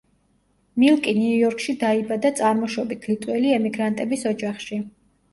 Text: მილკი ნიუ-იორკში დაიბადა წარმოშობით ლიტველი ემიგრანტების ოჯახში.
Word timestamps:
მილკი 0.83 1.11
ნიუ-იორკში 1.17 1.75
დაიბადა 1.83 2.31
წარმოშობით 2.39 3.05
ლიტველი 3.09 3.51
ემიგრანტების 3.59 4.25
ოჯახში. 4.31 4.79